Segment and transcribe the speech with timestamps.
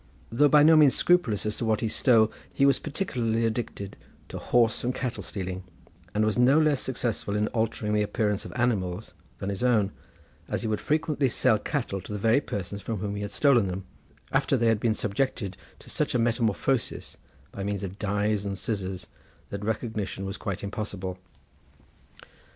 [0.31, 3.95] Though by no means scrupulous as to what he stole, he was particularly addicted
[4.29, 5.63] to horse and cattle stealing,
[6.15, 9.91] and was no less successful in altering the appearance of animals than his own,
[10.47, 13.67] as he would frequently sell cattle to the very persons from whom he had stolen
[13.67, 13.85] them,
[14.31, 15.53] after they had been subject to
[15.87, 17.17] such a metamorphosis,
[17.51, 19.05] by means of dyes and the scissors,
[19.51, 21.19] that recognition was quite impossible.